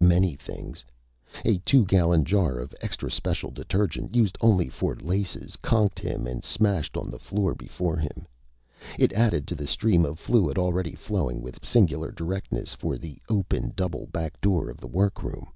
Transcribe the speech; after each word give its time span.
Many 0.00 0.34
things. 0.34 0.84
A 1.44 1.58
two 1.58 1.84
gallon 1.84 2.24
jar 2.24 2.58
of 2.58 2.74
extra 2.80 3.08
special 3.08 3.52
detergent, 3.52 4.16
used 4.16 4.36
only 4.40 4.68
for 4.68 4.96
laces, 4.96 5.54
conked 5.62 6.00
him 6.00 6.26
and 6.26 6.42
smashed 6.42 6.96
on 6.96 7.12
the 7.12 7.18
floor 7.20 7.54
before 7.54 7.96
him. 7.98 8.26
It 8.98 9.12
added 9.12 9.46
to 9.46 9.54
the 9.54 9.68
stream 9.68 10.04
of 10.04 10.18
fluid 10.18 10.58
already 10.58 10.96
flowing 10.96 11.42
with 11.42 11.64
singular 11.64 12.10
directness 12.10 12.74
for 12.74 12.98
the 12.98 13.22
open, 13.28 13.72
double, 13.76 14.08
back 14.08 14.40
door 14.40 14.68
of 14.68 14.78
the 14.78 14.88
workroom. 14.88 15.52